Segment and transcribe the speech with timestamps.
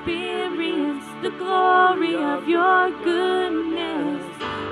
[0.00, 4.24] experience the glory of your goodness.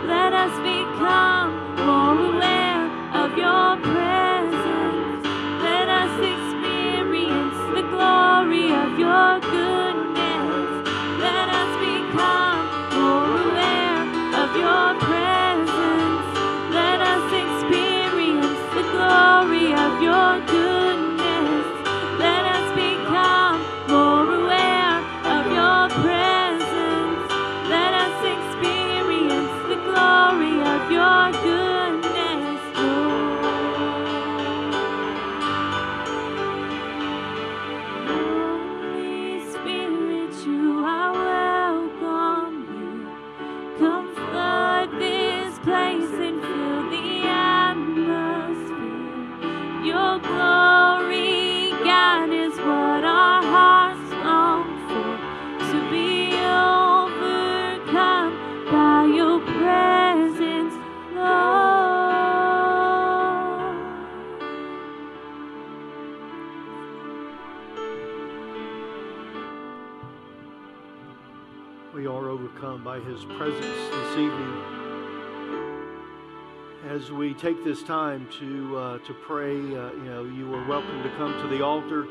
[0.07, 2.68] Let us become more aware.
[77.09, 81.03] As we take this time to uh, to pray, uh, you know, you are welcome
[81.03, 82.07] to come to the altar,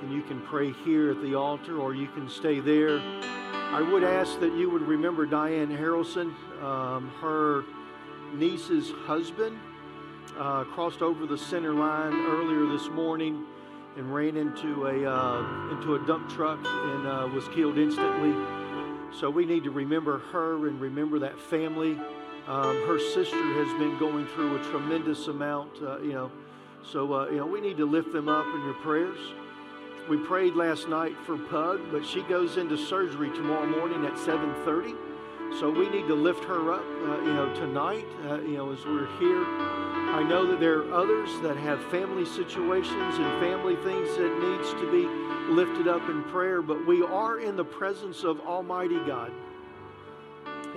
[0.00, 3.00] and you can pray here at the altar, or you can stay there.
[3.00, 7.64] I would ask that you would remember Diane Harrelson, um, her
[8.32, 9.58] niece's husband,
[10.38, 13.44] uh, crossed over the center line earlier this morning
[13.96, 18.32] and ran into a uh, into a dump truck and uh, was killed instantly.
[19.18, 21.98] So we need to remember her and remember that family.
[22.48, 26.30] Um, her sister has been going through a tremendous amount, uh, you know.
[26.82, 29.18] So uh, you know we need to lift them up in your prayers.
[30.08, 34.96] We prayed last night for Pug, but she goes into surgery tomorrow morning at 7:30.
[35.60, 38.82] So we need to lift her up, uh, you know, tonight, uh, you know, as
[38.86, 39.44] we're here.
[39.44, 44.70] I know that there are others that have family situations and family things that needs
[44.72, 45.06] to be
[45.52, 49.32] lifted up in prayer, but we are in the presence of Almighty God.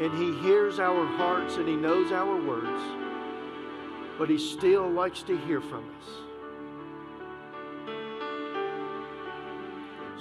[0.02, 2.82] And He hears our hearts and He knows our words,
[4.18, 6.10] but He still likes to hear from us.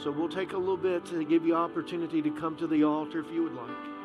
[0.05, 3.21] So we'll take a little bit to give you opportunity to come to the altar
[3.21, 4.00] if you would like.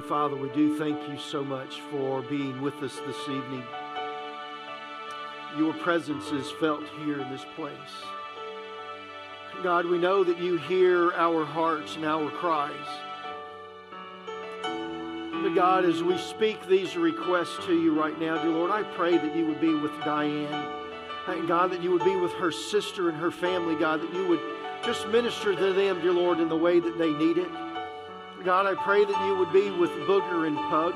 [0.00, 3.62] Heavenly Father, we do thank you so much for being with us this evening.
[5.58, 7.74] Your presence is felt here in this place.
[9.62, 12.72] God, we know that you hear our hearts and our cries.
[14.62, 19.18] But God, as we speak these requests to you right now, dear Lord, I pray
[19.18, 20.72] that you would be with Diane.
[21.28, 24.26] And God, that you would be with her sister and her family, God, that you
[24.28, 24.40] would
[24.82, 27.69] just minister to them, dear Lord, in the way that they need it.
[28.44, 30.94] God, I pray that you would be with Booger and Pug.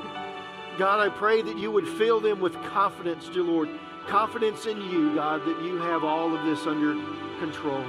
[0.79, 3.69] God, I pray that you would fill them with confidence, dear Lord.
[4.07, 6.93] Confidence in you, God, that you have all of this under
[7.39, 7.85] control.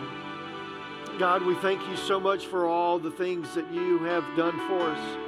[1.18, 4.90] God, we thank you so much for all the things that you have done for
[4.90, 5.18] us.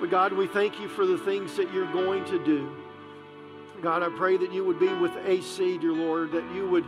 [0.00, 2.74] But God, we thank you for the things that you're going to do.
[3.80, 6.84] God, I pray that you would be with AC, dear Lord, that you would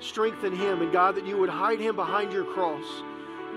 [0.00, 2.84] strengthen him, and God, that you would hide him behind your cross.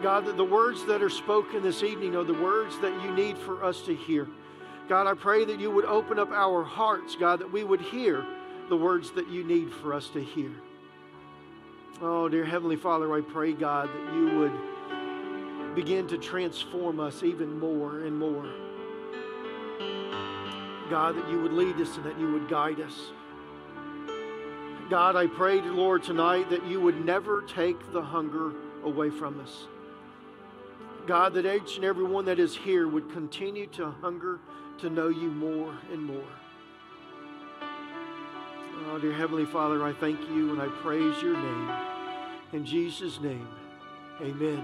[0.02, 3.38] God, that the words that are spoken this evening are the words that you need
[3.38, 4.28] for us to hear.
[4.88, 8.26] God, I pray that you would open up our hearts, God, that we would hear
[8.70, 10.52] the words that you need for us to hear.
[12.00, 17.60] Oh, dear Heavenly Father, I pray, God, that you would begin to transform us even
[17.60, 18.46] more and more.
[20.90, 23.12] God, that you would lead us and that you would guide us.
[24.90, 29.68] God, I pray, Lord, tonight that you would never take the hunger away from us.
[31.08, 34.40] God, that each and every one that is here would continue to hunger
[34.80, 36.24] to know you more and more.
[38.90, 41.72] Oh, dear Heavenly Father, I thank you and I praise your name.
[42.54, 43.48] In Jesus' name,
[44.22, 44.64] amen.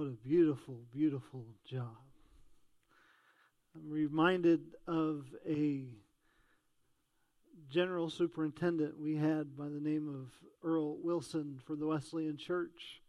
[0.00, 1.98] What a beautiful, beautiful job.
[3.76, 5.88] I'm reminded of a
[7.68, 10.30] general superintendent we had by the name of
[10.66, 13.02] Earle Wilson for the Wesleyan Church.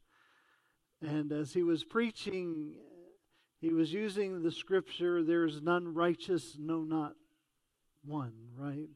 [1.02, 2.74] And as he was preaching,
[3.62, 7.14] he was using the scripture, There is none righteous, no, not
[8.04, 8.90] one, right?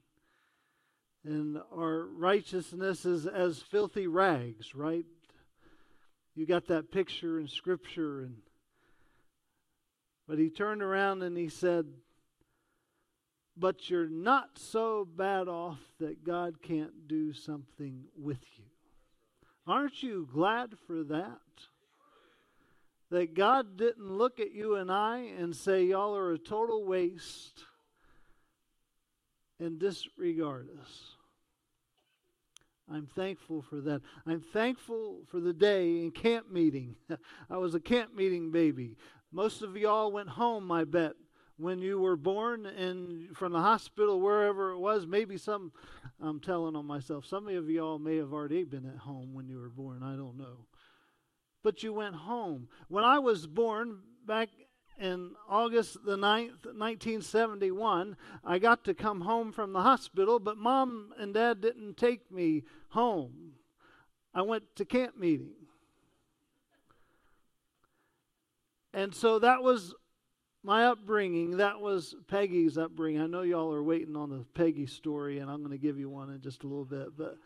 [1.23, 5.05] And our righteousness is as filthy rags, right?
[6.35, 8.37] You got that picture in Scripture, and
[10.27, 11.85] but he turned around and he said,
[13.55, 18.65] "But you're not so bad off that God can't do something with you."
[19.67, 21.39] Aren't you glad for that?
[23.09, 27.63] That God didn't look at you and I and say, Y'all are a total waste
[29.59, 31.14] and disregard us.
[32.91, 34.01] I'm thankful for that.
[34.27, 36.95] I'm thankful for the day in camp meeting.
[37.49, 38.97] I was a camp meeting baby.
[39.31, 41.13] Most of y'all went home, I bet,
[41.57, 45.07] when you were born and from the hospital, wherever it was.
[45.07, 45.71] Maybe some,
[46.21, 49.57] I'm telling on myself, some of y'all may have already been at home when you
[49.57, 50.03] were born.
[50.03, 50.67] I don't know.
[51.63, 52.69] But you went home.
[52.87, 54.49] When I was born back
[54.99, 61.13] in August the 9th, 1971, I got to come home from the hospital, but mom
[61.17, 63.53] and dad didn't take me home.
[64.33, 65.53] I went to camp meeting.
[68.93, 69.93] And so that was
[70.63, 71.57] my upbringing.
[71.57, 73.21] That was Peggy's upbringing.
[73.21, 76.09] I know y'all are waiting on the Peggy story, and I'm going to give you
[76.09, 77.17] one in just a little bit.
[77.17, 77.37] But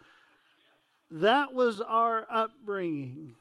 [1.12, 3.36] that was our upbringing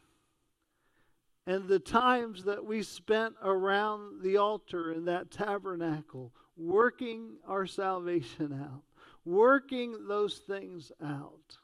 [1.48, 8.52] and the times that we spent around the altar in that tabernacle, working our salvation
[8.52, 8.82] out,
[9.24, 11.56] working those things out.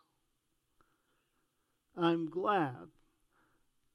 [1.98, 2.88] I'm glad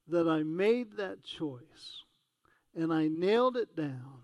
[0.09, 2.03] that I made that choice
[2.75, 4.21] and I nailed it down.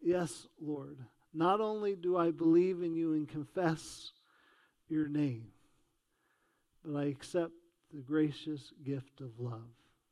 [0.00, 0.98] Yes, Lord,
[1.34, 4.12] not only do I believe in you and confess
[4.88, 5.48] your name,
[6.84, 7.54] but I accept
[7.92, 9.66] the gracious gift of love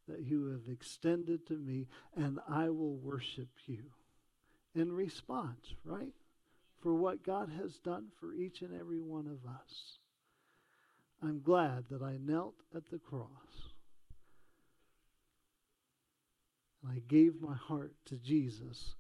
[0.09, 3.85] that you have extended to me, and I will worship you
[4.75, 6.13] in response, right?
[6.83, 9.99] For what God has done for each and every one of us.
[11.23, 13.29] I'm glad that I knelt at the cross.
[16.83, 18.95] And I gave my heart to Jesus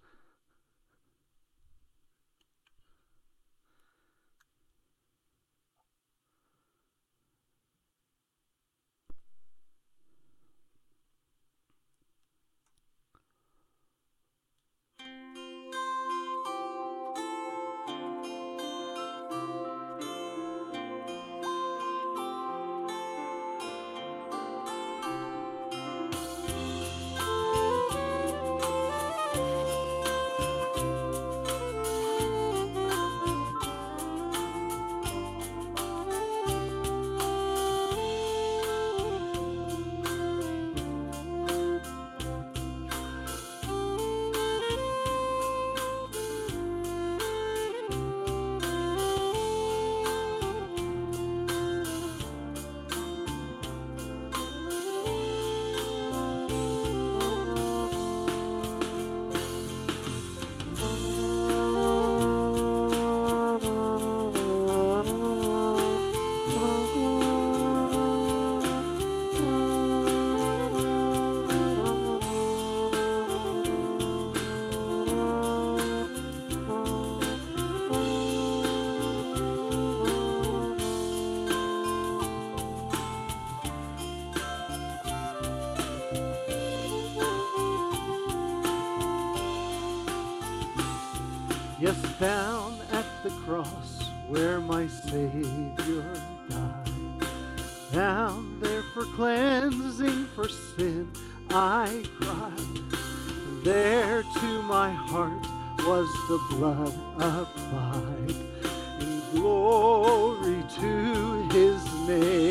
[97.97, 101.11] Down there for cleansing for sin
[101.49, 102.95] I cried.
[103.65, 105.47] There to my heart
[105.79, 108.37] was the blood applied.
[109.01, 112.46] And glory to his name.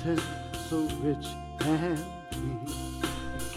[0.00, 0.20] Fountain
[0.68, 1.26] so rich
[1.60, 1.98] and
[2.30, 2.74] deep.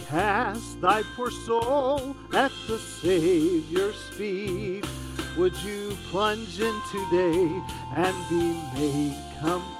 [0.08, 4.84] Cast thy poor soul at the Savior's feet.
[5.36, 7.62] Would you plunge in today
[7.96, 9.73] and be made complete?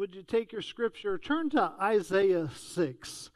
[0.00, 3.30] Would you take your scripture, turn to Isaiah 6.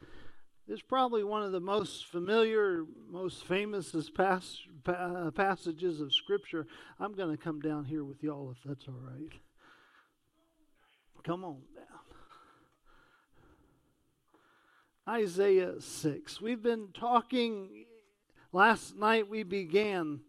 [0.66, 6.66] It's probably one of the most familiar, most famous pas- pa- uh, passages of Scripture.
[6.98, 9.30] I'm going to come down here with y'all if that's all right.
[11.22, 11.84] Come on down.
[15.06, 16.40] Isaiah 6.
[16.40, 17.84] We've been talking,
[18.54, 20.20] last night we began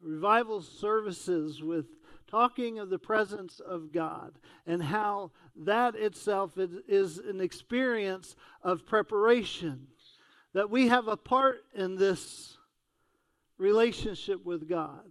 [0.00, 1.86] revival services with
[2.28, 8.86] talking of the presence of God and how that itself is, is, an experience of
[8.86, 9.88] preparation.
[10.54, 12.56] That we have a part in this
[13.58, 15.10] relationship with God.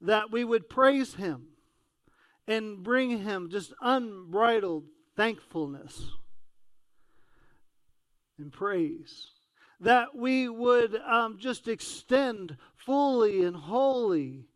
[0.00, 1.46] That we would praise Him
[2.48, 4.84] and bring Him just unbridled
[5.16, 6.10] thankfulness
[8.38, 9.28] and praise.
[9.80, 14.46] That we would um, just extend fully and wholly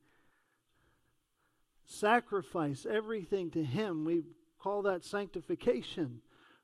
[1.90, 4.04] sacrifice everything to Him.
[4.04, 4.22] We
[4.58, 6.20] call that sanctification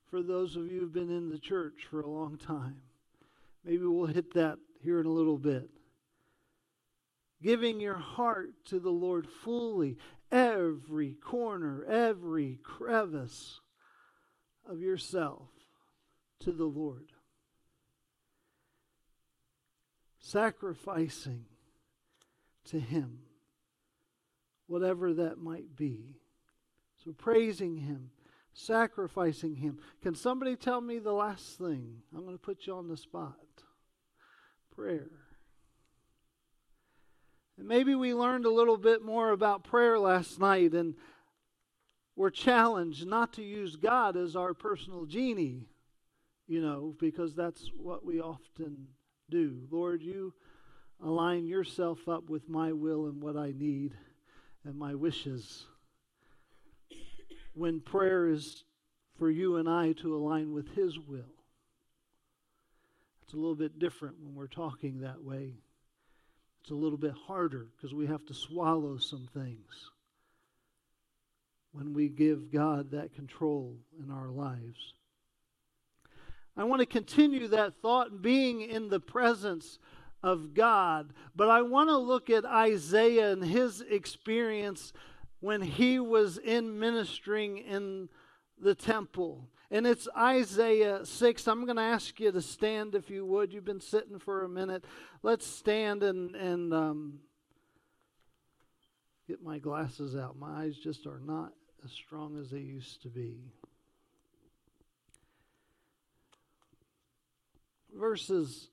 [0.09, 2.77] for those of you who've been in the church for a long time.
[3.65, 5.69] Maybe we'll hit that here in a little bit.
[7.43, 9.99] Giving your heart to the Lord fully,
[10.31, 13.61] every corner, every crevice
[14.65, 15.49] of yourself
[16.41, 17.11] to the Lord.
[20.21, 21.45] Sacrificing
[22.67, 23.26] to Him
[24.67, 26.17] whatever that might be.
[27.05, 28.11] So praising Him,
[28.53, 29.79] sacrificing Him.
[30.03, 32.03] Can somebody tell me the last thing?
[32.15, 33.37] I'm going to put you on the spot.
[34.75, 35.11] Prayer.
[37.59, 40.95] And maybe we learned a little bit more about prayer last night and
[42.15, 45.69] we're challenged not to use God as our personal genie,
[46.47, 48.89] you know, because that's what we often
[49.29, 49.67] do.
[49.71, 50.33] Lord, you
[51.03, 53.95] align yourself up with my will and what I need
[54.67, 55.67] and my wishes.
[57.55, 58.65] When prayer is
[59.19, 61.35] for you and I to align with His will,
[63.23, 65.55] it's a little bit different when we're talking that way.
[66.63, 69.91] It's a little bit harder because we have to swallow some things
[71.73, 74.95] when we give God that control in our lives.
[76.57, 79.79] I want to continue that thought, being in the presence
[80.23, 81.13] of God.
[81.35, 84.93] But I want to look at Isaiah and his experience
[85.41, 88.09] when he was in ministering in
[88.61, 89.49] the temple.
[89.71, 91.49] And it's Isaiah 6.
[91.49, 93.53] I'm going to ask you to stand if you would.
[93.53, 94.85] You've been sitting for a minute.
[95.23, 97.19] Let's stand and, and um,
[99.27, 100.39] get my glasses out.
[100.39, 101.53] My eyes just are not
[101.85, 103.39] as strong as they used to be.
[107.93, 108.69] Verses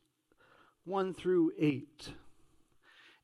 [0.86, 2.14] 1 through 8.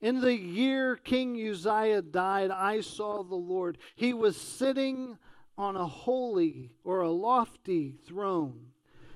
[0.01, 3.77] In the year King Uzziah died, I saw the Lord.
[3.95, 5.17] He was sitting
[5.57, 8.67] on a holy or a lofty throne.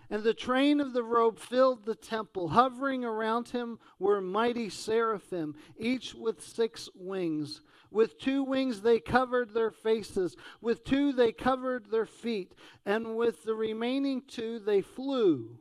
[0.10, 2.50] And the train of the robe filled the temple.
[2.50, 7.62] Hovering around him were mighty seraphim, each with six wings.
[7.90, 12.54] With two wings they covered their faces, with two they covered their feet,
[12.86, 15.60] and with the remaining two they flew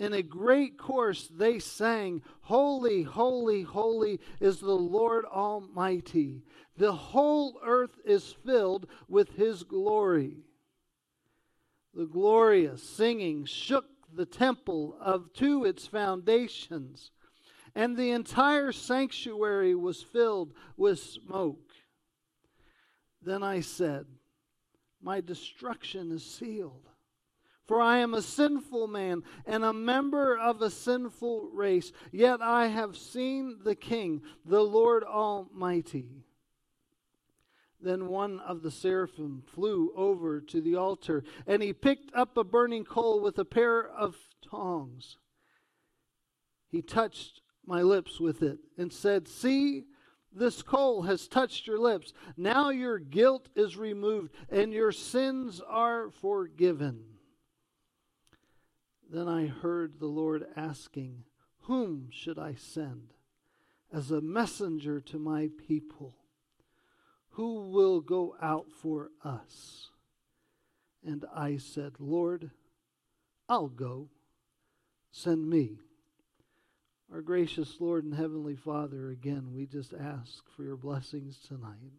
[0.00, 6.42] in a great chorus they sang, Holy, holy, holy is the Lord Almighty.
[6.78, 10.38] The whole earth is filled with his glory.
[11.92, 17.10] The glorious singing shook the temple of to its foundations,
[17.74, 21.72] and the entire sanctuary was filled with smoke.
[23.20, 24.06] Then I said,
[25.02, 26.89] My destruction is sealed
[27.70, 32.66] for I am a sinful man and a member of a sinful race, yet I
[32.66, 36.24] have seen the King, the Lord Almighty.
[37.80, 42.42] Then one of the seraphim flew over to the altar, and he picked up a
[42.42, 45.18] burning coal with a pair of tongs.
[46.72, 49.84] He touched my lips with it and said, See,
[50.32, 52.14] this coal has touched your lips.
[52.36, 57.04] Now your guilt is removed, and your sins are forgiven.
[59.12, 61.24] Then I heard the Lord asking,
[61.62, 63.12] Whom should I send
[63.92, 66.14] as a messenger to my people?
[67.30, 69.90] Who will go out for us?
[71.04, 72.52] And I said, Lord,
[73.48, 74.10] I'll go.
[75.10, 75.78] Send me.
[77.12, 81.94] Our gracious Lord and Heavenly Father, again, we just ask for your blessings tonight.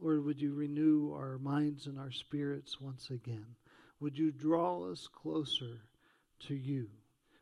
[0.00, 3.46] Lord, would you renew our minds and our spirits once again?
[4.00, 5.82] Would you draw us closer
[6.48, 6.88] to you.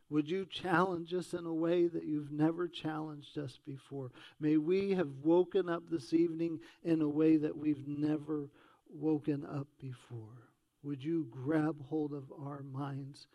[0.09, 4.11] Would you challenge us in a way that you've never challenged us before?
[4.39, 8.49] May we have woken up this evening in a way that we've never
[8.89, 10.51] woken up before.
[10.83, 13.27] Would you grab hold of our minds,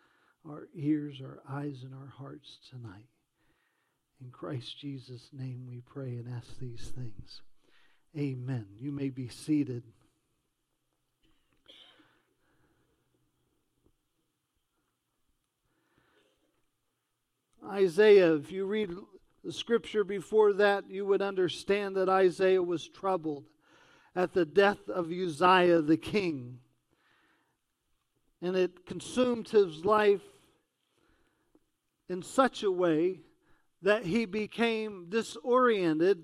[0.47, 3.09] our ears, our eyes, and our hearts tonight?
[4.23, 7.41] In Christ Jesus' name we pray and ask these things.
[8.17, 8.67] Amen.
[8.77, 9.83] You may be seated.
[17.71, 18.91] Isaiah, if you read
[19.45, 23.45] the scripture before that, you would understand that Isaiah was troubled
[24.13, 26.59] at the death of Uzziah the king.
[28.41, 30.21] And it consumed his life
[32.09, 33.21] in such a way
[33.81, 36.23] that he became disoriented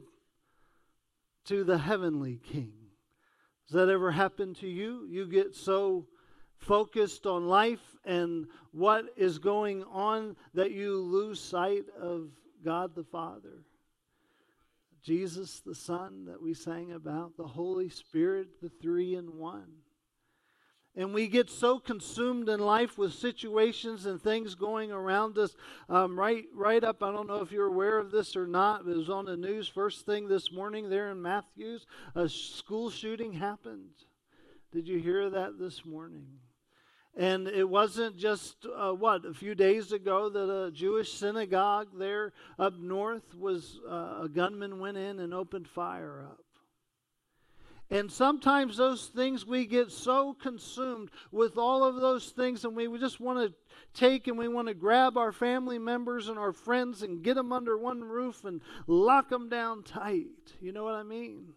[1.45, 2.73] to the heavenly king.
[3.67, 5.07] Has that ever happened to you?
[5.09, 6.07] You get so
[6.59, 12.29] focused on life and what is going on that you lose sight of
[12.63, 13.63] God the Father.
[15.03, 19.67] Jesus the Son that we sang about, the Holy Spirit, the three in one.
[20.97, 25.55] And we get so consumed in life with situations and things going around us.
[25.89, 28.97] Um, right, right up, I don't know if you're aware of this or not, it
[28.97, 31.85] was on the news first thing this morning there in Matthews.
[32.15, 33.91] A school shooting happened.
[34.73, 36.27] Did you hear that this morning?
[37.15, 42.33] And it wasn't just, uh, what, a few days ago that a Jewish synagogue there
[42.59, 46.43] up north was, uh, a gunman went in and opened fire up.
[47.89, 52.99] And sometimes those things we get so consumed with all of those things, and we
[52.99, 53.55] just want to
[53.99, 57.53] take and we want to grab our family members and our friends and get them
[57.53, 60.27] under one roof and lock them down tight.
[60.59, 61.53] You know what I mean?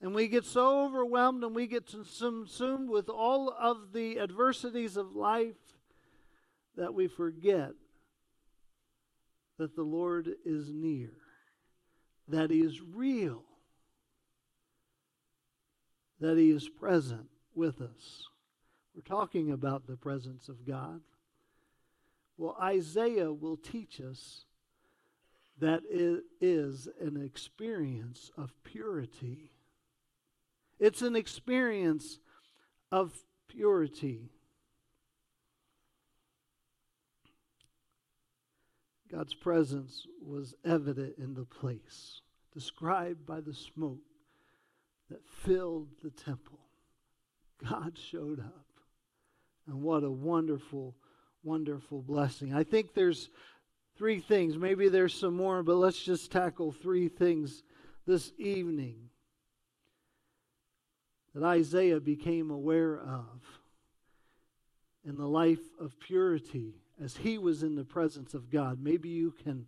[0.00, 5.16] And we get so overwhelmed and we get consumed with all of the adversities of
[5.16, 5.56] life
[6.76, 7.72] that we forget
[9.58, 11.10] that the Lord is near,
[12.28, 13.42] that He is real
[16.20, 18.28] that He is present with us.
[18.94, 21.00] We're talking about the presence of God.
[22.36, 24.44] Well, Isaiah will teach us
[25.60, 29.50] that it is an experience of purity.
[30.78, 32.18] It's an experience
[32.92, 33.12] of
[33.48, 34.30] purity.
[39.10, 42.20] God's presence was evident in the place,
[42.52, 43.98] described by the smoke
[45.10, 46.58] that filled the temple.
[47.68, 48.66] God showed up.
[49.66, 50.94] And what a wonderful,
[51.42, 52.54] wonderful blessing.
[52.54, 53.30] I think there's
[53.96, 54.56] three things.
[54.56, 57.62] Maybe there's some more, but let's just tackle three things
[58.06, 59.07] this evening
[61.38, 63.60] that Isaiah became aware of
[65.04, 68.80] in the life of purity as he was in the presence of God.
[68.82, 69.66] Maybe you can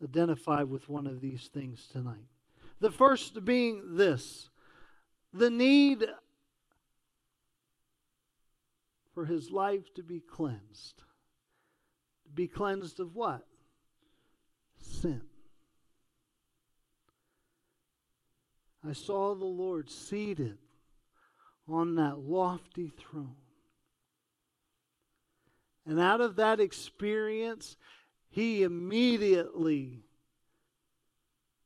[0.00, 2.28] identify with one of these things tonight.
[2.78, 4.48] The first being this
[5.32, 6.06] the need
[9.12, 10.98] for his life to be cleansed.
[12.26, 13.44] To be cleansed of what?
[14.78, 15.22] Sin.
[18.88, 20.58] I saw the Lord seated
[21.68, 23.36] on that lofty throne.
[25.84, 27.76] And out of that experience,
[28.28, 30.04] he immediately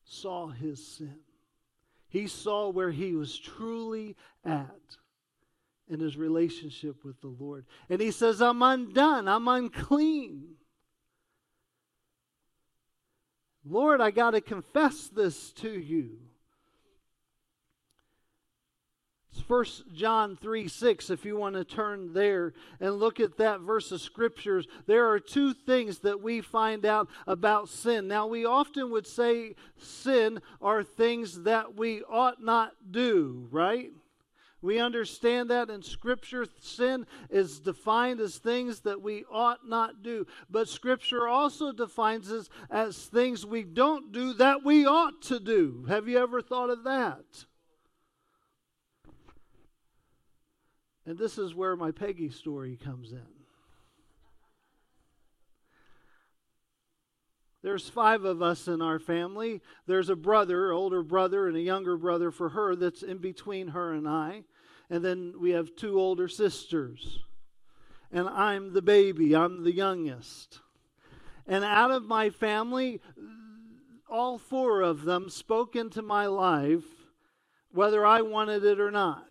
[0.05, 1.18] saw his sin.
[2.09, 4.97] He saw where he was truly at
[5.89, 7.66] in his relationship with the Lord.
[7.89, 10.55] And he says, I'm undone, I'm unclean.
[13.64, 16.18] Lord, I got to confess this to you.
[19.47, 19.64] 1
[19.95, 24.01] John 3 6, if you want to turn there and look at that verse of
[24.01, 24.66] scriptures.
[24.87, 28.09] There are two things that we find out about sin.
[28.09, 33.93] Now, we often would say sin are things that we ought not do, right?
[34.62, 40.26] We understand that in Scripture, sin is defined as things that we ought not do.
[40.51, 45.87] But Scripture also defines us as things we don't do that we ought to do.
[45.89, 47.47] Have you ever thought of that?
[51.11, 53.26] And this is where my Peggy story comes in.
[57.64, 59.61] There's five of us in our family.
[59.88, 63.92] There's a brother, older brother, and a younger brother for her that's in between her
[63.92, 64.44] and I.
[64.88, 67.18] And then we have two older sisters.
[68.12, 70.61] And I'm the baby, I'm the youngest.
[71.44, 73.00] And out of my family,
[74.08, 76.86] all four of them spoke into my life,
[77.72, 79.26] whether I wanted it or not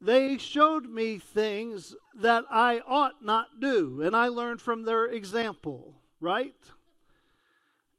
[0.00, 5.94] they showed me things that I ought not do, and I learned from their example,
[6.20, 6.54] right?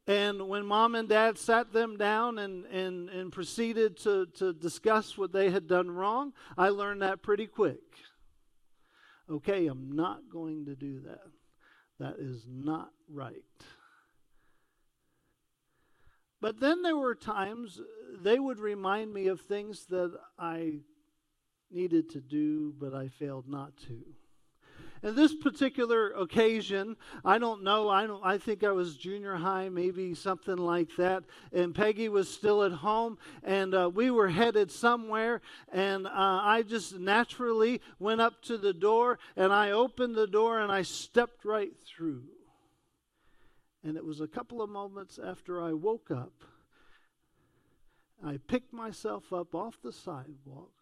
[0.08, 5.18] And when mom and dad sat them down and, and, and proceeded to, to discuss
[5.18, 7.80] what they had done wrong, I learned that pretty quick.
[9.30, 11.28] Okay, I'm not going to do that.
[12.00, 13.44] That is not right.
[16.42, 17.80] But then there were times
[18.20, 20.80] they would remind me of things that I
[21.74, 24.04] needed to do, but I failed not to.
[25.04, 26.96] In this particular occasion,
[27.26, 27.90] I don't know.
[27.90, 28.24] I don't.
[28.24, 31.24] I think I was junior high, maybe something like that.
[31.52, 35.42] And Peggy was still at home, and uh, we were headed somewhere.
[35.72, 40.60] And uh, I just naturally went up to the door, and I opened the door,
[40.60, 42.22] and I stepped right through.
[43.84, 46.44] And it was a couple of moments after I woke up.
[48.24, 50.74] I picked myself up off the sidewalk,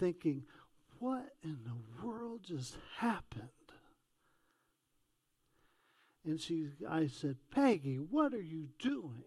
[0.00, 0.42] thinking,
[0.98, 3.48] what in the world just happened?
[6.24, 9.24] And she, I said, Peggy, what are you doing?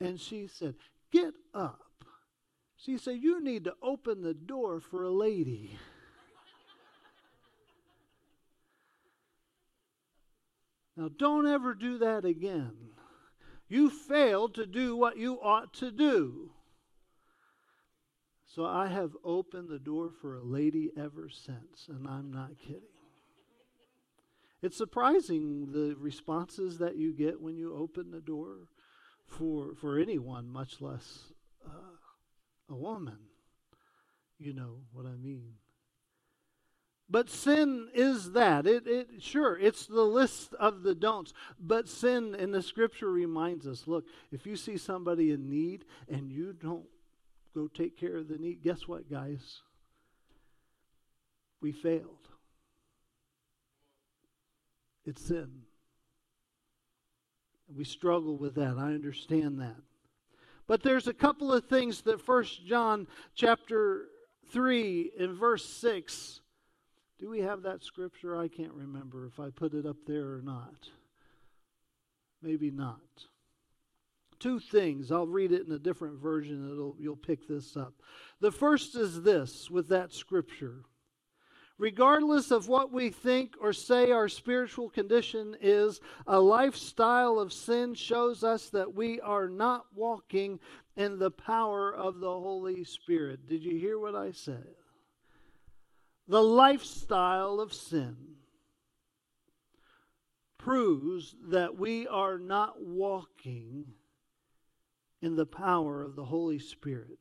[0.00, 0.74] And she said,
[1.10, 2.04] Get up.
[2.76, 5.70] She said, You need to open the door for a lady.
[10.96, 12.72] now, don't ever do that again.
[13.68, 16.50] You failed to do what you ought to do.
[18.56, 22.80] So I have opened the door for a lady ever since, and I'm not kidding.
[24.62, 28.68] It's surprising the responses that you get when you open the door
[29.26, 31.34] for for anyone, much less
[31.66, 31.98] uh,
[32.70, 33.18] a woman.
[34.38, 35.56] You know what I mean.
[37.10, 38.66] But sin is that.
[38.66, 41.34] It, it sure it's the list of the don'ts.
[41.60, 46.32] But sin in the scripture reminds us, look, if you see somebody in need and
[46.32, 46.86] you don't
[47.56, 48.62] go take care of the need.
[48.62, 49.62] Guess what, guys?
[51.62, 52.28] We failed.
[55.06, 55.62] It's sin.
[57.74, 58.76] We struggle with that.
[58.78, 59.76] I understand that.
[60.66, 64.08] But there's a couple of things that First John chapter
[64.52, 66.40] 3 in verse 6.
[67.18, 68.36] Do we have that scripture?
[68.36, 70.90] I can't remember if I put it up there or not.
[72.42, 73.00] Maybe not
[74.38, 75.10] two things.
[75.10, 76.70] I'll read it in a different version.
[76.70, 77.94] It'll, you'll pick this up.
[78.40, 80.82] The first is this with that scripture.
[81.78, 87.94] Regardless of what we think or say our spiritual condition is, a lifestyle of sin
[87.94, 90.58] shows us that we are not walking
[90.96, 93.46] in the power of the Holy Spirit.
[93.46, 94.74] Did you hear what I said?
[96.28, 98.16] The lifestyle of sin
[100.58, 103.84] proves that we are not walking
[105.22, 107.18] in the power of the Holy Spirit.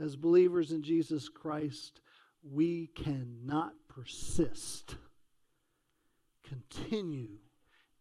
[0.00, 2.00] As believers in Jesus Christ,
[2.42, 4.96] we cannot persist,
[6.44, 7.38] continue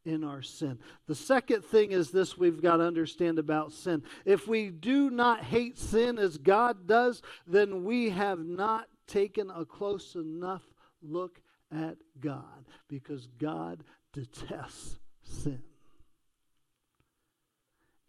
[0.05, 0.80] in our sin.
[1.07, 4.03] The second thing is this we've got to understand about sin.
[4.26, 9.66] If we do not hate sin as God does, then we have not taken a
[9.66, 10.64] close enough
[11.03, 11.39] look
[11.72, 13.84] at God because God
[14.14, 15.62] detests sin.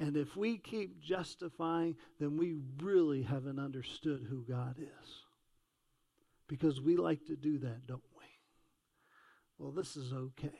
[0.03, 5.09] And if we keep justifying, then we really haven't understood who God is.
[6.49, 8.25] Because we like to do that, don't we?
[9.59, 10.59] Well, this is okay.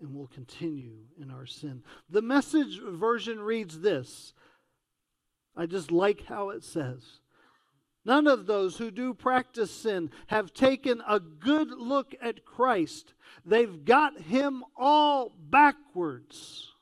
[0.00, 1.82] And we'll continue in our sin.
[2.08, 4.32] The message version reads this.
[5.54, 7.20] I just like how it says.
[8.02, 13.12] None of those who do practice sin have taken a good look at Christ.
[13.44, 16.72] They've got him all backwards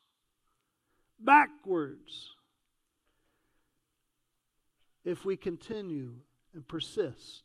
[1.25, 2.31] backwards
[5.05, 6.13] if we continue
[6.55, 7.43] and persist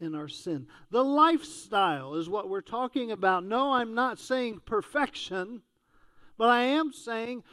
[0.00, 0.66] in our sin.
[0.90, 3.44] The lifestyle is what we're talking about.
[3.44, 5.62] No, I'm not saying perfection,
[6.38, 7.44] but I am saying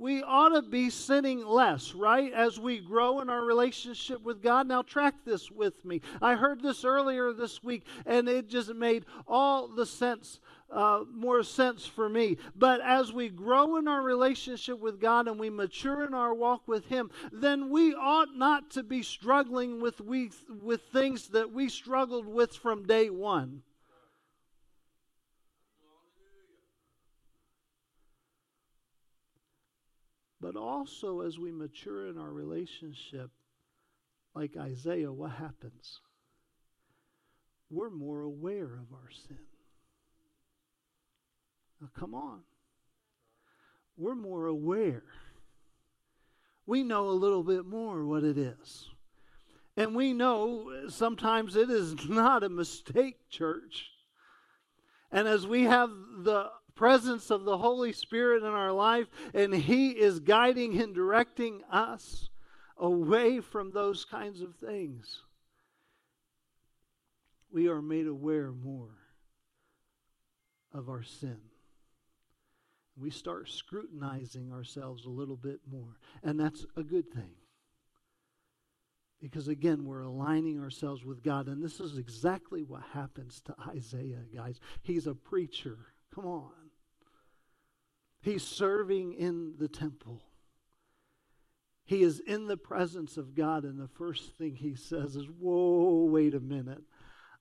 [0.00, 2.32] we ought to be sinning less, right?
[2.32, 4.66] As we grow in our relationship with God.
[4.66, 6.00] Now, track this with me.
[6.22, 10.40] I heard this earlier this week, and it just made all the sense,
[10.72, 12.36] uh, more sense for me.
[12.54, 16.66] But as we grow in our relationship with God and we mature in our walk
[16.68, 20.30] with Him, then we ought not to be struggling with, we,
[20.62, 23.62] with things that we struggled with from day one.
[30.40, 33.30] But also, as we mature in our relationship,
[34.34, 36.00] like Isaiah, what happens?
[37.68, 39.49] We're more aware of our sin.
[41.80, 42.40] Now, come on.
[43.96, 45.02] We're more aware.
[46.66, 48.88] We know a little bit more what it is.
[49.76, 53.90] And we know sometimes it is not a mistake, church.
[55.10, 59.90] And as we have the presence of the Holy Spirit in our life, and He
[59.90, 62.28] is guiding and directing us
[62.76, 65.22] away from those kinds of things,
[67.52, 68.96] we are made aware more
[70.72, 71.49] of our sin.
[73.00, 77.32] We start scrutinizing ourselves a little bit more, and that's a good thing.
[79.20, 81.46] Because again, we're aligning ourselves with God.
[81.46, 84.60] And this is exactly what happens to Isaiah, guys.
[84.82, 85.76] He's a preacher.
[86.14, 86.52] Come on.
[88.22, 90.22] He's serving in the temple.
[91.84, 96.04] He is in the presence of God, and the first thing he says is, Whoa,
[96.04, 96.82] wait a minute.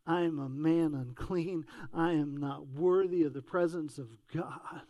[0.08, 1.66] I am a man unclean.
[1.94, 4.82] I am not worthy of the presence of God.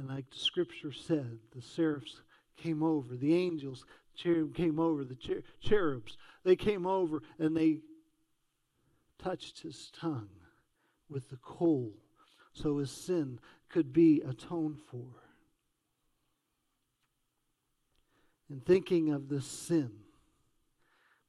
[0.00, 2.22] And like the Scripture said, the seraphs
[2.56, 3.84] came over, the angels
[4.16, 7.80] came over, the cher- cherubs, they came over and they
[9.18, 10.30] touched his tongue
[11.10, 11.92] with the coal
[12.54, 15.04] so his sin could be atoned for.
[18.48, 19.90] And thinking of this sin,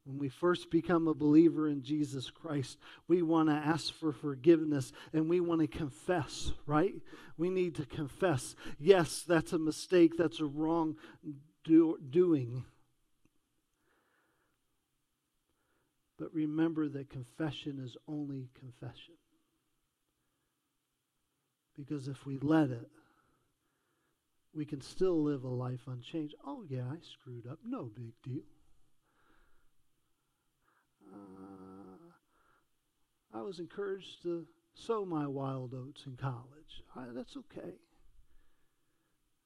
[0.06, 4.92] when we first become a believer in Jesus Christ, we want to ask for forgiveness
[5.14, 6.96] and we want to confess, right?
[7.38, 8.56] We need to confess.
[8.80, 10.96] Yes, that's a mistake, that's a wrong
[11.64, 12.66] do- doing.
[16.18, 19.16] But remember that confession is only confession.
[21.78, 22.90] Because if we let it,
[24.54, 26.36] we can still live a life unchanged.
[26.46, 27.60] Oh, yeah, I screwed up.
[27.64, 28.44] No big deal.
[31.12, 32.12] Uh,
[33.34, 36.84] I was encouraged to sow my wild oats in college.
[36.96, 37.76] I, that's okay.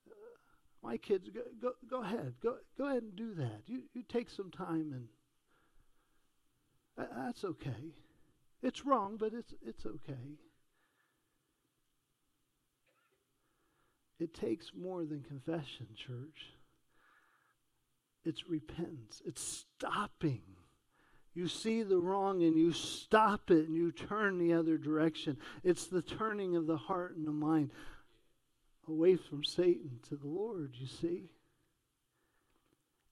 [0.08, 0.14] Uh,
[0.84, 2.36] my kids, go, go, go ahead.
[2.42, 3.62] Go, go ahead and do that.
[3.68, 5.08] You, you take some time and
[6.98, 7.94] uh, that's okay.
[8.62, 10.38] It's wrong, but it's, it's okay.
[14.20, 16.54] It takes more than confession, church.
[18.24, 19.22] It's repentance.
[19.26, 20.42] It's stopping
[21.36, 25.38] you see the wrong and you stop it and you turn the other direction.
[25.64, 27.72] It's the turning of the heart and the mind
[28.88, 31.30] away from Satan to the Lord, you see.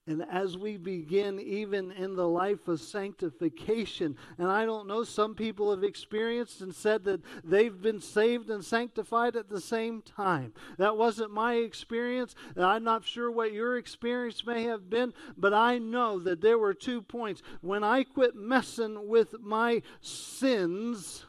[0.05, 5.33] And as we begin, even in the life of sanctification, and I don't know, some
[5.33, 10.53] people have experienced and said that they've been saved and sanctified at the same time.
[10.77, 12.35] That wasn't my experience.
[12.57, 16.73] I'm not sure what your experience may have been, but I know that there were
[16.73, 17.41] two points.
[17.61, 21.25] When I quit messing with my sins,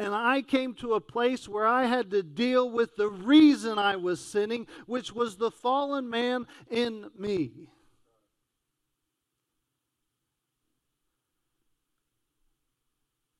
[0.00, 3.96] and I came to a place where I had to deal with the reason I
[3.96, 7.68] was sinning, which was the fallen man in me.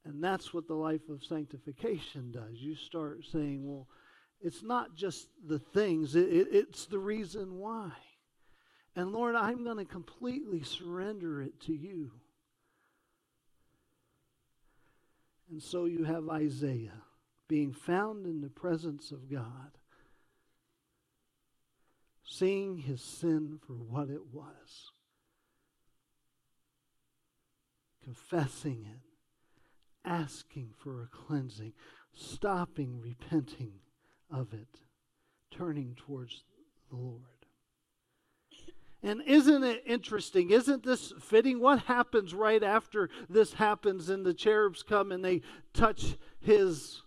[0.05, 2.59] And that's what the life of sanctification does.
[2.59, 3.89] You start saying, well,
[4.43, 7.93] it's not just the things, it, it, it's the reason why.
[8.95, 12.11] And Lord, I'm going to completely surrender it to you.
[15.51, 17.03] And so you have Isaiah
[17.49, 19.73] being found in the presence of God,
[22.25, 24.93] seeing his sin for what it was,
[28.05, 29.01] confessing it,
[30.05, 31.73] asking for a cleansing,
[32.13, 33.81] stopping repenting
[34.31, 34.79] of it,
[35.51, 36.45] turning towards
[36.91, 37.40] the Lord.
[39.03, 40.51] And isn't it interesting?
[40.51, 41.59] Isn't this fitting?
[41.61, 45.41] What happens right after this happens and the cherubs come and they
[45.73, 47.03] touch his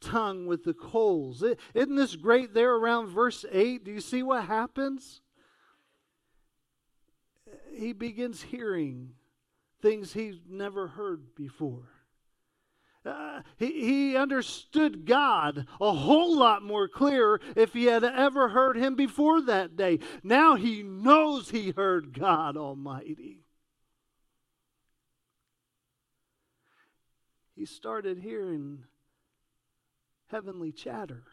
[0.00, 1.44] tongue with the coals?
[1.74, 3.84] Isn't this great there around verse 8?
[3.84, 5.20] Do you see what happens?
[7.74, 9.10] He begins hearing
[9.82, 11.90] things he's never heard before.
[13.04, 18.76] Uh, he, he understood God a whole lot more clear if he had ever heard
[18.76, 20.00] him before that day.
[20.22, 23.44] Now he knows he heard God Almighty.
[27.54, 28.84] He started hearing
[30.30, 31.24] heavenly chatter,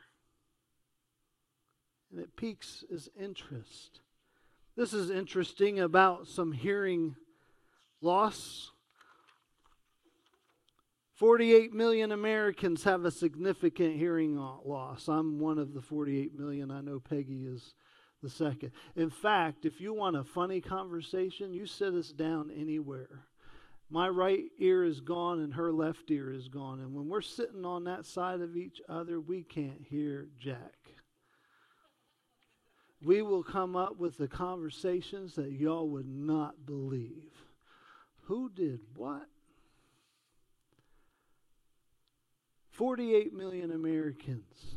[2.11, 3.99] and it piques his interest.
[4.75, 7.15] This is interesting about some hearing
[8.01, 8.71] loss
[11.15, 15.07] 48 million Americans have a significant hearing loss.
[15.07, 16.71] I'm one of the 48 million.
[16.71, 17.73] I know Peggy is
[18.21, 18.71] the second.
[18.95, 23.27] In fact, if you want a funny conversation, you sit us down anywhere.
[23.89, 26.81] My right ear is gone and her left ear is gone.
[26.81, 30.73] And when we're sitting on that side of each other, we can't hear Jack.
[33.03, 37.31] we will come up with the conversations that y'all would not believe.
[38.23, 39.27] Who did what?
[42.75, 44.75] 48 million Americans,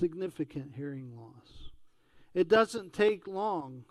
[0.00, 1.70] significant hearing loss.
[2.34, 3.84] It doesn't take long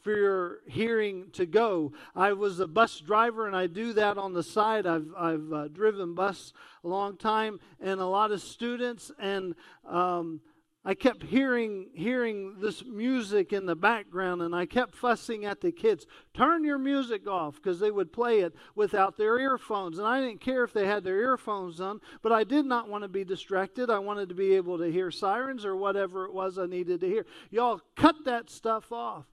[0.00, 1.92] for your hearing to go.
[2.16, 4.86] I was a bus driver and I do that on the side.
[4.86, 9.54] I've, I've uh, driven bus a long time and a lot of students, and
[9.86, 10.40] um,
[10.82, 15.72] I kept hearing hearing this music in the background and I kept fussing at the
[15.72, 19.98] kids, "Turn your music off" because they would play it without their earphones.
[19.98, 23.02] And I didn't care if they had their earphones on, but I did not want
[23.02, 23.90] to be distracted.
[23.90, 27.08] I wanted to be able to hear sirens or whatever it was I needed to
[27.08, 27.26] hear.
[27.50, 29.26] Y'all cut that stuff off.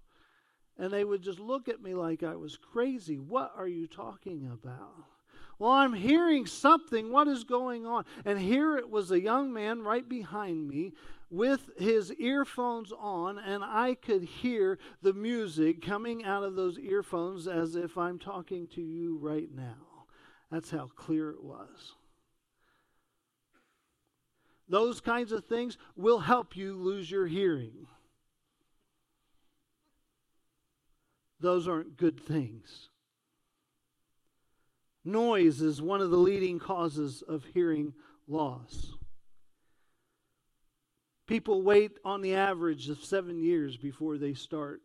[0.77, 3.17] And they would just look at me like I was crazy.
[3.17, 5.05] What are you talking about?
[5.59, 7.11] Well, I'm hearing something.
[7.11, 8.05] What is going on?
[8.25, 10.93] And here it was a young man right behind me
[11.30, 17.47] with his earphones on, and I could hear the music coming out of those earphones
[17.47, 20.05] as if I'm talking to you right now.
[20.51, 21.95] That's how clear it was.
[24.69, 27.88] Those kinds of things will help you lose your hearing.
[31.39, 32.89] Those aren't good things.
[35.05, 37.93] Noise is one of the leading causes of hearing
[38.28, 38.96] loss.
[41.28, 44.82] People wait on the average of seven years before they start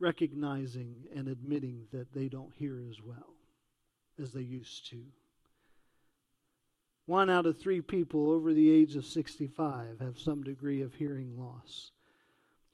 [0.00, 3.34] recognizing and admitting that they don't hear as well
[4.20, 5.00] as they used to.
[7.06, 11.38] One out of three people over the age of 65 have some degree of hearing
[11.38, 11.92] loss.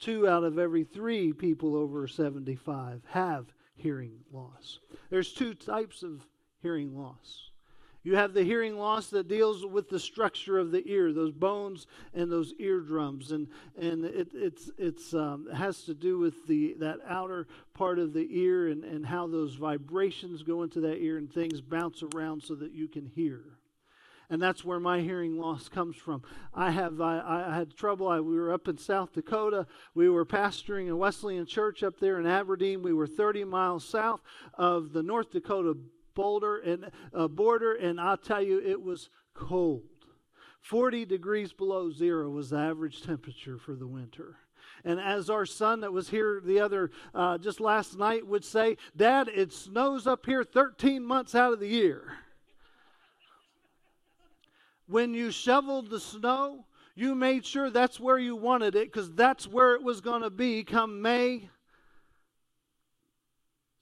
[0.00, 4.78] Two out of every three people over 75 have hearing loss.
[5.10, 6.26] There's two types of
[6.62, 7.51] hearing loss.
[8.04, 11.86] You have the hearing loss that deals with the structure of the ear, those bones
[12.12, 16.98] and those eardrums, and and it it's it's um, has to do with the that
[17.08, 21.32] outer part of the ear and and how those vibrations go into that ear and
[21.32, 23.58] things bounce around so that you can hear
[24.32, 26.22] and that's where my hearing loss comes from.
[26.54, 28.08] I have I, I had trouble.
[28.08, 29.66] I, we were up in South Dakota.
[29.94, 32.82] We were pastoring a Wesleyan church up there in Aberdeen.
[32.82, 34.22] We were 30 miles south
[34.54, 35.76] of the North Dakota
[36.14, 39.82] Boulder and uh, border, and I'll tell you, it was cold.
[40.60, 44.36] 40 degrees below zero was the average temperature for the winter.
[44.84, 48.76] And as our son that was here the other, uh, just last night would say,
[48.96, 52.14] Dad, it snows up here 13 months out of the year.
[54.86, 59.48] when you shoveled the snow, you made sure that's where you wanted it because that's
[59.48, 61.48] where it was going to be come May,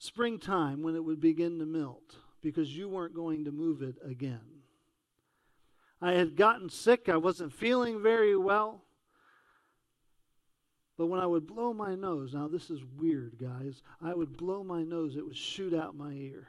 [0.01, 4.41] springtime when it would begin to melt because you weren't going to move it again.
[6.01, 7.07] I had gotten sick.
[7.07, 8.81] I wasn't feeling very well.
[10.97, 13.83] But when I would blow my nose, now this is weird, guys.
[14.01, 16.47] I would blow my nose, it would shoot out my ear.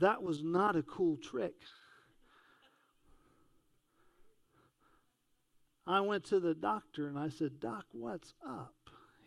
[0.00, 1.54] That was not a cool trick.
[5.86, 8.74] I went to the doctor and I said, Doc, what's up?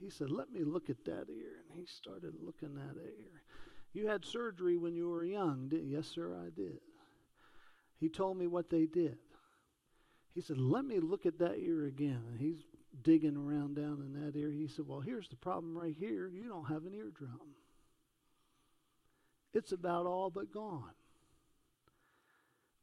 [0.03, 1.63] He said, Let me look at that ear.
[1.69, 3.41] And he started looking at that ear.
[3.93, 5.97] You had surgery when you were young, didn't you?
[5.97, 6.79] Yes, sir, I did.
[7.99, 9.17] He told me what they did.
[10.35, 12.21] He said, Let me look at that ear again.
[12.29, 12.65] And he's
[13.01, 14.51] digging around down in that ear.
[14.51, 16.27] He said, Well, here's the problem right here.
[16.27, 17.39] You don't have an eardrum.
[19.53, 20.95] It's about all but gone.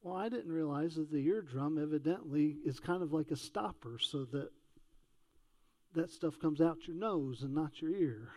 [0.00, 4.24] Well, I didn't realize that the eardrum evidently is kind of like a stopper so
[4.32, 4.50] that
[5.94, 8.28] that stuff comes out your nose and not your ear.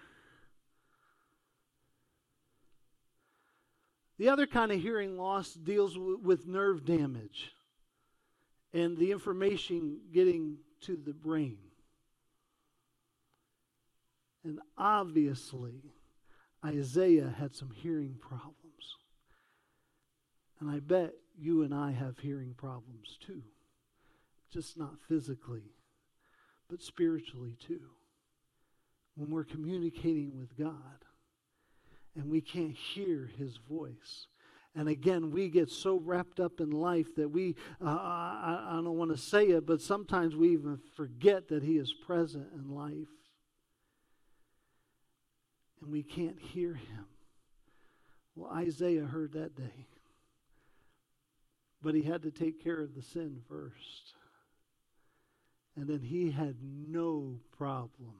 [4.17, 7.51] The other kind of hearing loss deals w- with nerve damage
[8.73, 11.57] and the information getting to the brain.
[14.43, 15.93] And obviously,
[16.65, 18.55] Isaiah had some hearing problems.
[20.59, 23.43] And I bet you and I have hearing problems too,
[24.51, 25.73] just not physically
[26.69, 27.89] but spiritually too.
[29.15, 31.05] When we're communicating with God
[32.15, 34.27] and we can't hear his voice.
[34.75, 38.97] And again, we get so wrapped up in life that we, uh, I, I don't
[38.97, 43.07] want to say it, but sometimes we even forget that he is present in life.
[45.81, 47.05] And we can't hear him.
[48.35, 49.87] Well, Isaiah heard that day.
[51.83, 54.15] But he had to take care of the sin first.
[55.75, 58.15] And then he had no problem.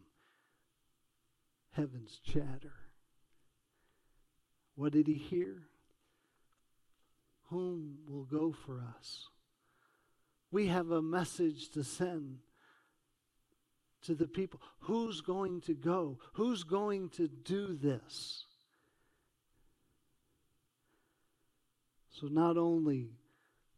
[1.72, 2.74] Heaven's chatter.
[4.76, 5.64] What did he hear?
[7.50, 9.28] Whom will go for us?
[10.52, 12.40] We have a message to send
[14.04, 14.62] to the people.
[14.80, 16.20] Who's going to go?
[16.34, 18.46] Who's going to do this?
[22.10, 23.10] So not only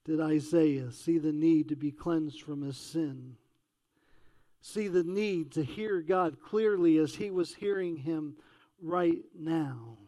[0.04, 3.38] did Isaiah see the need to be cleansed from his sin,
[4.66, 8.36] see the need to hear God clearly as he was hearing him
[8.82, 10.00] right now.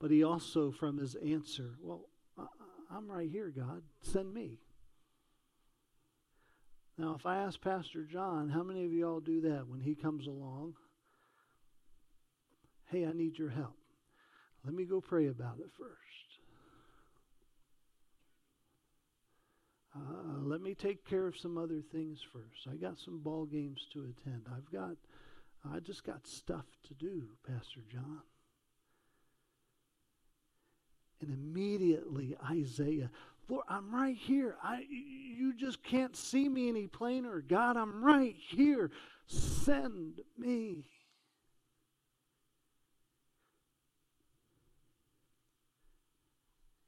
[0.00, 2.08] But he also, from his answer, well,
[2.90, 3.82] I'm right here, God.
[4.02, 4.58] Send me.
[6.96, 9.94] Now, if I ask Pastor John, how many of you all do that when he
[9.94, 10.74] comes along?
[12.86, 13.76] Hey, I need your help.
[14.64, 16.07] Let me go pray about it first.
[19.98, 22.68] Uh, let me take care of some other things first.
[22.70, 24.46] I got some ball games to attend.
[24.54, 24.96] I've got,
[25.72, 28.20] I just got stuff to do, Pastor John.
[31.20, 33.10] And immediately Isaiah,
[33.48, 34.56] Lord, I'm right here.
[34.62, 37.40] I, you just can't see me any plainer.
[37.40, 38.90] God, I'm right here.
[39.26, 40.84] Send me.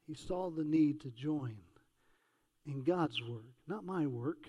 [0.07, 1.57] He saw the need to join
[2.71, 4.47] in God's work, not my work,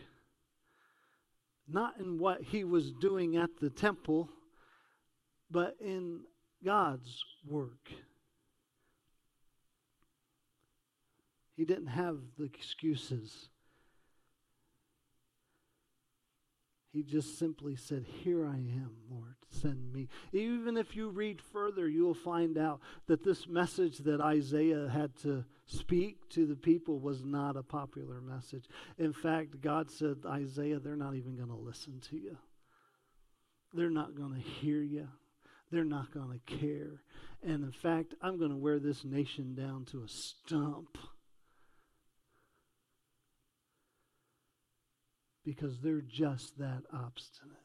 [1.69, 4.29] not in what he was doing at the temple,
[5.51, 6.21] but in
[6.65, 7.91] God's work.
[11.57, 13.49] He didn't have the excuses.
[16.93, 20.09] He just simply said, Here I am, Lord, send me.
[20.33, 25.47] Even if you read further, you'll find out that this message that Isaiah had to
[25.65, 28.67] speak to the people was not a popular message.
[28.99, 32.37] In fact, God said, Isaiah, they're not even going to listen to you,
[33.73, 35.09] they're not going to hear you,
[35.71, 37.01] they're not going to care.
[37.43, 40.99] And in fact, I'm going to wear this nation down to a stump.
[45.45, 47.57] Because they're just that obstinate.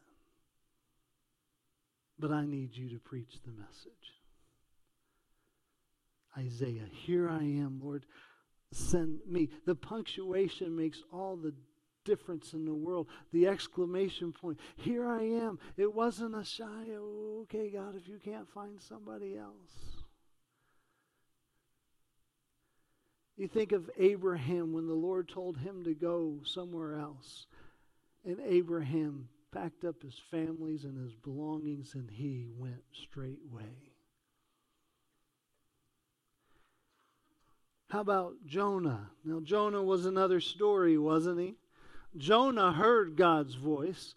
[2.20, 3.94] But I need you to preach the message.
[6.38, 8.06] Isaiah, here I am, Lord,
[8.72, 9.50] send me.
[9.66, 11.54] The punctuation makes all the
[12.06, 13.08] difference in the world.
[13.32, 15.60] The exclamation point, here I am.
[15.76, 20.04] It wasn't a shy, oh, okay, God, if you can't find somebody else.
[23.36, 27.46] You think of Abraham when the Lord told him to go somewhere else.
[28.26, 33.94] And Abraham packed up his families and his belongings and he went straightway.
[37.90, 39.12] How about Jonah?
[39.24, 41.56] Now, Jonah was another story, wasn't he?
[42.18, 44.16] Jonah heard God's voice.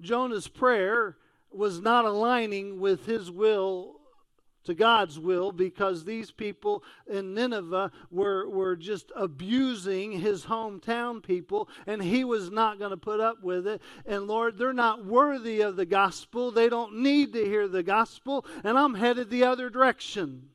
[0.00, 1.16] Jonah's prayer
[1.50, 3.95] was not aligning with his will
[4.66, 11.68] to God's will because these people in Nineveh were, were just abusing his hometown people,
[11.86, 13.80] and he was not going to put up with it.
[14.04, 16.50] And Lord, they're not worthy of the gospel.
[16.50, 20.50] They don't need to hear the gospel, and I'm headed the other direction.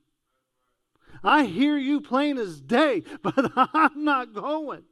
[1.24, 4.84] I hear you plain as day, but I'm not going.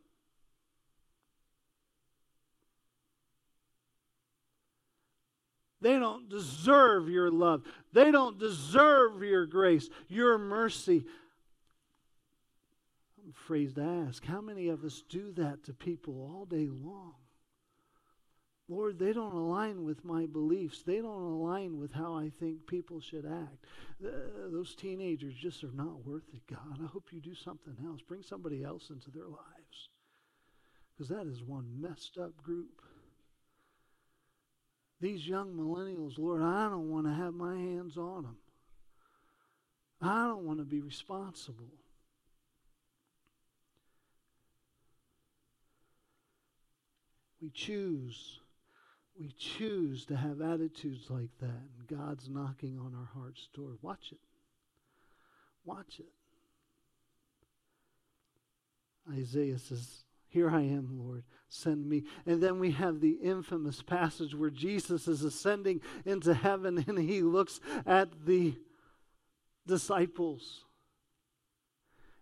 [5.81, 7.63] They don't deserve your love.
[7.93, 11.05] They don't deserve your grace, your mercy.
[13.23, 17.13] I'm afraid to ask, how many of us do that to people all day long?
[18.67, 20.83] Lord, they don't align with my beliefs.
[20.83, 23.65] They don't align with how I think people should act.
[24.05, 24.09] Uh,
[24.51, 26.79] those teenagers just are not worth it, God.
[26.81, 28.01] I hope you do something else.
[28.01, 29.89] Bring somebody else into their lives.
[30.95, 32.81] Because that is one messed up group
[35.01, 38.37] these young millennials, Lord, I don't want to have my hands on them.
[40.01, 41.73] I don't want to be responsible.
[47.41, 48.39] We choose.
[49.19, 53.71] We choose to have attitudes like that, and God's knocking on our heart's door.
[53.81, 54.19] Watch it.
[55.65, 56.11] Watch it.
[59.11, 62.03] Isaiah says, Here I am, Lord send me.
[62.25, 67.21] And then we have the infamous passage where Jesus is ascending into heaven and he
[67.21, 68.53] looks at the
[69.67, 70.65] disciples.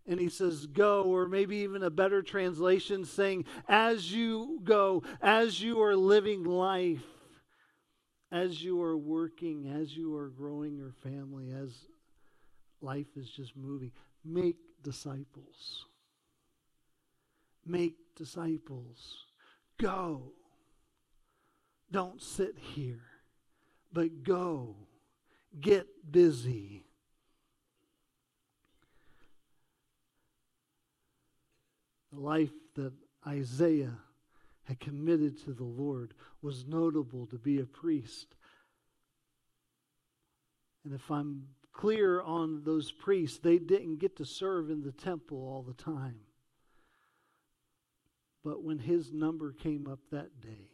[0.08, 5.62] And he says, Go, or maybe even a better translation saying, As you go, as
[5.62, 7.04] you are living life,
[8.32, 11.72] as you are working, as you are growing your family, as
[12.82, 13.92] life is just moving,
[14.24, 15.86] make disciples.
[17.68, 19.26] Make disciples.
[19.78, 20.32] Go.
[21.92, 23.04] Don't sit here,
[23.94, 24.76] but go.
[25.60, 26.86] Get busy.
[32.12, 32.94] The life that
[33.26, 33.98] Isaiah
[34.64, 38.36] had committed to the Lord was notable to be a priest.
[40.84, 41.44] And if I'm
[41.74, 46.20] clear on those priests, they didn't get to serve in the temple all the time.
[48.48, 50.70] But when his number came up that day,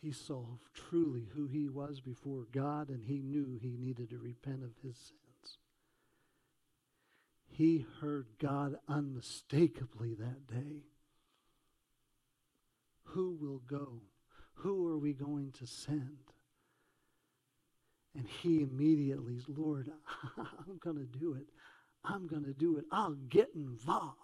[0.00, 4.62] he saw truly who he was before God and he knew he needed to repent
[4.62, 5.58] of his sins.
[7.48, 10.84] He heard God unmistakably that day.
[13.06, 14.02] Who will go?
[14.58, 16.18] Who are we going to send?
[18.16, 19.90] And he immediately, said, Lord,
[20.38, 21.48] I'm going to do it.
[22.04, 22.84] I'm going to do it.
[22.90, 24.14] I'll get involved.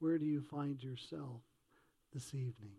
[0.00, 1.42] Where do you find yourself
[2.12, 2.74] this evening?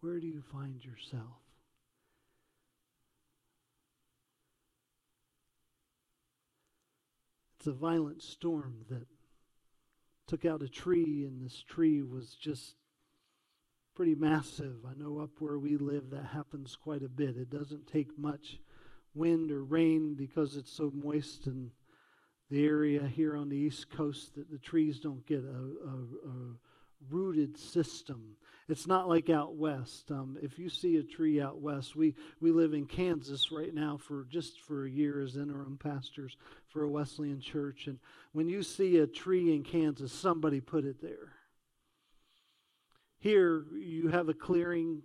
[0.00, 1.40] Where do you find yourself?
[7.56, 9.06] It's a violent storm that
[10.26, 12.74] took out a tree, and this tree was just
[14.00, 14.76] pretty massive.
[14.88, 17.36] I know up where we live that happens quite a bit.
[17.36, 18.58] It doesn't take much
[19.14, 21.70] wind or rain because it's so moist in
[22.50, 26.56] the area here on the East Coast that the trees don't get a, a, a
[27.10, 28.36] rooted system.
[28.70, 30.10] It's not like out west.
[30.10, 33.98] Um, if you see a tree out west, we, we live in Kansas right now
[33.98, 36.38] for just for a year as interim pastors
[36.68, 37.86] for a Wesleyan church.
[37.86, 37.98] And
[38.32, 41.34] when you see a tree in Kansas, somebody put it there.
[43.20, 45.02] Here, you have a clearing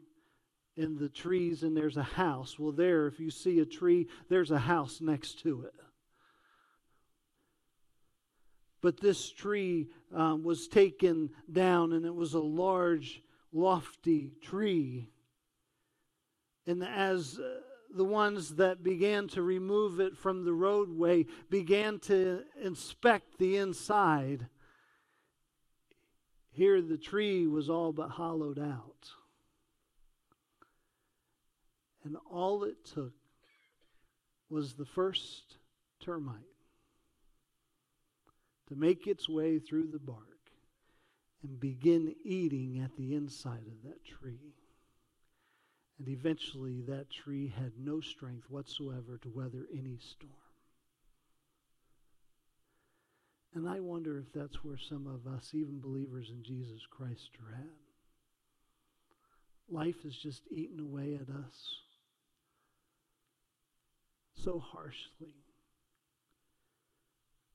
[0.78, 2.58] in the trees and there's a house.
[2.58, 5.74] Well, there, if you see a tree, there's a house next to it.
[8.82, 13.20] But this tree um, was taken down, and it was a large,
[13.52, 15.10] lofty tree.
[16.68, 17.62] And as uh,
[17.96, 24.48] the ones that began to remove it from the roadway began to inspect the inside,
[26.56, 29.10] here the tree was all but hollowed out.
[32.06, 33.14] And all it took
[34.50, 35.58] was the first
[36.00, 36.36] termite
[38.70, 40.22] to make its way through the bark
[41.44, 44.56] and begin eating at the inside of that tree.
[46.00, 50.45] And eventually, that tree had no strength whatsoever to weather any storm.
[53.56, 57.56] And I wonder if that's where some of us, even believers in Jesus Christ, are
[57.56, 57.70] at.
[59.70, 61.80] Life is just eating away at us
[64.36, 65.34] so harshly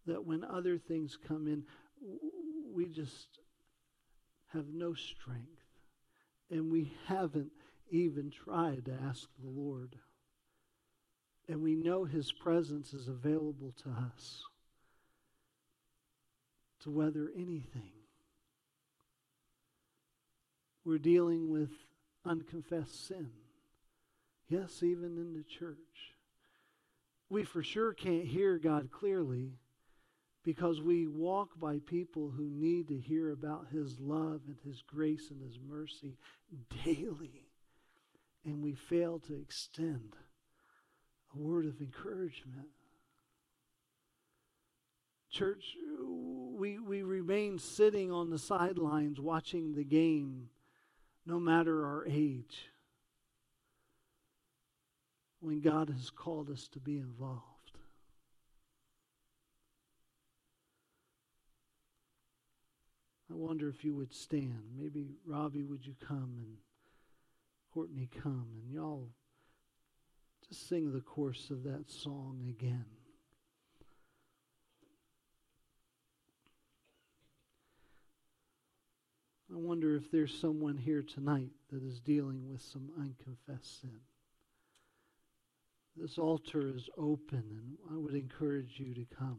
[0.07, 1.65] that when other things come in,
[2.75, 3.29] we just
[4.55, 5.61] have no strength.
[6.51, 7.53] And we haven't
[7.91, 9.97] even tried to ask the Lord.
[11.47, 14.45] And we know His presence is available to us
[16.81, 17.93] to weather anything.
[20.85, 21.71] We're dealing with
[22.25, 23.31] unconfessed sin.
[24.49, 25.77] Yes, even in the church.
[27.29, 29.53] We for sure can't hear God clearly
[30.43, 35.31] because we walk by people who need to hear about His love and His grace
[35.31, 36.17] and His mercy
[36.85, 37.47] daily.
[38.45, 40.17] And we fail to extend
[41.35, 42.69] a word of encouragement.
[45.31, 45.77] Church,
[46.57, 50.49] we, we remain sitting on the sidelines watching the game,
[51.25, 52.69] no matter our age,
[55.41, 57.45] when God has called us to be involved.
[63.31, 64.65] I wonder if you would stand.
[64.77, 66.57] Maybe Robbie, would you come and
[67.73, 69.11] Courtney come and y'all
[70.49, 72.85] just sing the chorus of that song again.
[79.53, 83.99] I wonder if there's someone here tonight that is dealing with some unconfessed sin.
[85.97, 89.39] This altar is open, and I would encourage you to come.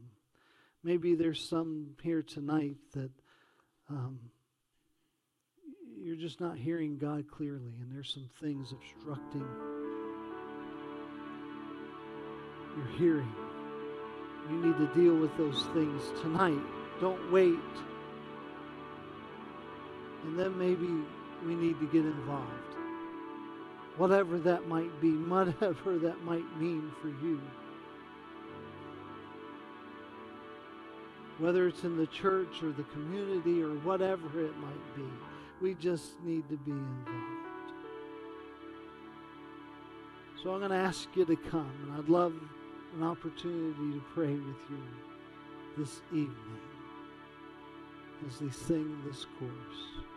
[0.84, 3.12] Maybe there's some here tonight that
[3.89, 4.20] um,
[5.97, 9.47] you're just not hearing God clearly, and there's some things obstructing
[12.76, 13.34] your hearing.
[14.49, 16.62] You need to deal with those things tonight.
[16.99, 17.59] Don't wait.
[20.24, 20.88] And then maybe
[21.45, 22.49] we need to get involved.
[23.97, 27.41] Whatever that might be, whatever that might mean for you.
[31.41, 35.03] whether it's in the church or the community or whatever it might be.
[35.59, 37.74] We just need to be involved.
[40.41, 42.34] So I'm going to ask you to come, and I'd love
[42.95, 44.84] an opportunity to pray with you
[45.78, 46.36] this evening
[48.28, 50.11] as they sing this chorus.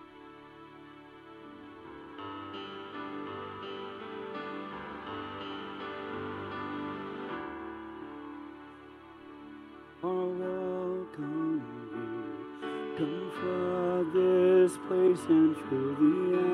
[15.29, 16.54] And fill the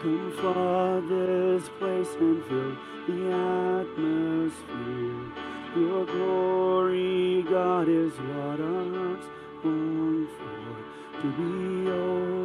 [0.00, 2.74] Come flood this place and fill
[3.06, 3.18] the
[3.84, 5.24] atmosphere.
[5.76, 9.26] Your glory, God, is what hearts
[9.62, 11.20] long for.
[11.20, 12.39] To be overcome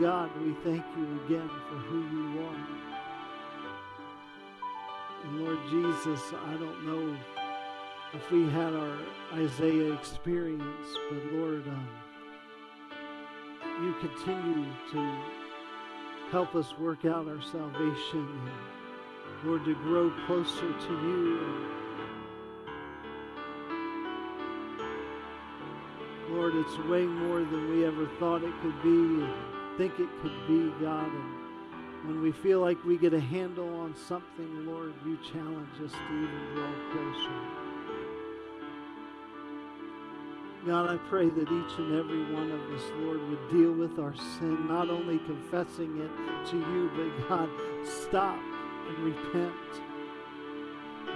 [0.00, 2.66] God, we thank you again for who you are.
[5.24, 7.16] And Lord Jesus, I don't know
[8.14, 8.96] if we had our
[9.34, 11.88] Isaiah experience, but Lord, um,
[13.82, 15.18] you continue to
[16.30, 18.78] help us work out our salvation and
[19.44, 21.66] Lord, to grow closer to you.
[26.30, 30.46] Lord, it's way more than we ever thought it could be and think it could
[30.48, 31.06] be, God.
[31.06, 35.92] And when we feel like we get a handle on something, Lord, you challenge us
[35.92, 37.68] to even draw closer.
[40.66, 44.16] God, I pray that each and every one of us, Lord, would deal with our
[44.16, 46.10] sin, not only confessing it
[46.50, 47.48] to you, but God,
[47.84, 48.36] stop
[48.88, 49.54] and repent.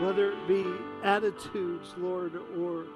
[0.00, 0.64] Whether it be
[1.02, 2.86] attitudes, Lord, or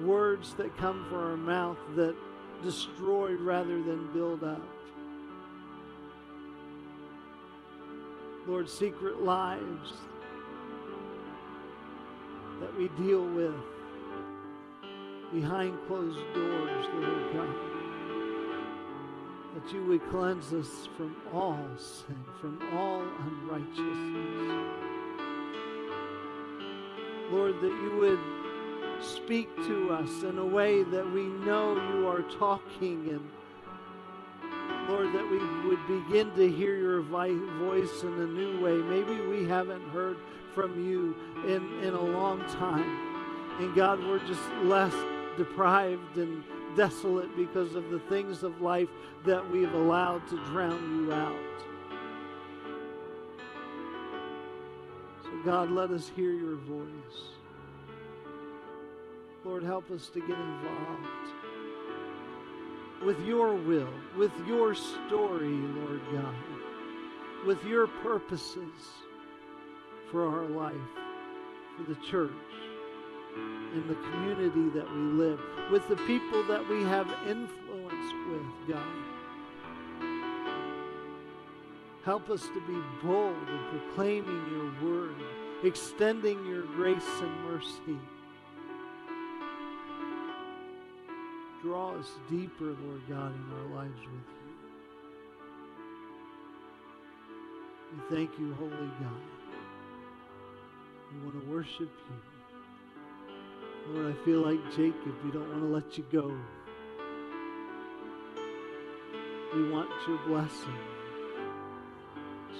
[0.00, 2.14] words that come from our mouth that
[2.62, 4.75] destroy rather than build up.
[8.46, 9.92] Lord, secret lives
[12.60, 13.54] that we deal with
[15.32, 17.54] behind closed doors, Lord God.
[19.54, 24.86] That you would cleanse us from all sin, from all unrighteousness.
[27.32, 28.20] Lord, that you would
[29.04, 33.28] speak to us in a way that we know you are talking and
[34.96, 38.72] Lord, that we would begin to hear your voice in a new way.
[38.72, 40.16] Maybe we haven't heard
[40.54, 41.14] from you
[41.46, 43.60] in, in a long time.
[43.60, 44.94] And God, we're just less
[45.36, 46.42] deprived and
[46.76, 48.88] desolate because of the things of life
[49.26, 51.36] that we've allowed to drown you out.
[55.24, 56.86] So, God, let us hear your voice.
[59.44, 61.45] Lord, help us to get involved.
[63.06, 63.88] With your will,
[64.18, 66.34] with your story, Lord God,
[67.46, 68.72] with your purposes
[70.10, 70.74] for our life,
[71.76, 72.32] for the church,
[73.74, 78.82] in the community that we live, with the people that we have influence with, God.
[82.04, 85.14] Help us to be bold in proclaiming your word,
[85.62, 88.00] extending your grace and mercy.
[91.62, 94.46] Draw us deeper, Lord God, in our lives with you.
[97.92, 99.22] We thank you, Holy God.
[101.12, 102.16] We want to worship you.
[103.88, 105.14] Lord, I feel like Jacob.
[105.24, 106.36] We don't want to let you go.
[109.54, 110.78] We want your blessing.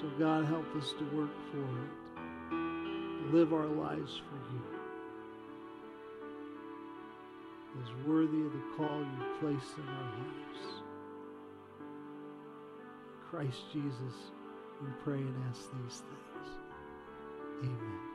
[0.01, 4.76] So, God, help us to work for it, live our lives for you
[7.83, 10.83] is worthy of the call you place in our lives.
[13.29, 14.15] Christ Jesus,
[14.81, 16.49] we pray and ask these things.
[17.63, 18.06] Amen.